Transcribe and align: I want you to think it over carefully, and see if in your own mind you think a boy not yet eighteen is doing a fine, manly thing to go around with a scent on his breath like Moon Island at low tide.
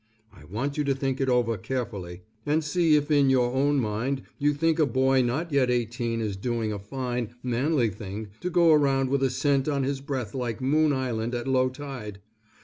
I 0.33 0.45
want 0.45 0.79
you 0.79 0.83
to 0.85 0.95
think 0.95 1.21
it 1.21 1.29
over 1.29 1.59
carefully, 1.59 2.23
and 2.43 2.63
see 2.63 2.95
if 2.95 3.11
in 3.11 3.29
your 3.29 3.51
own 3.53 3.79
mind 3.79 4.23
you 4.39 4.51
think 4.51 4.79
a 4.79 4.87
boy 4.87 5.21
not 5.21 5.51
yet 5.51 5.69
eighteen 5.69 6.21
is 6.21 6.35
doing 6.35 6.73
a 6.73 6.79
fine, 6.79 7.35
manly 7.43 7.91
thing 7.91 8.29
to 8.39 8.49
go 8.49 8.73
around 8.73 9.11
with 9.11 9.21
a 9.21 9.29
scent 9.29 9.67
on 9.67 9.83
his 9.83 10.01
breath 10.01 10.33
like 10.33 10.59
Moon 10.59 10.91
Island 10.91 11.35
at 11.35 11.47
low 11.47 11.69
tide. 11.69 12.19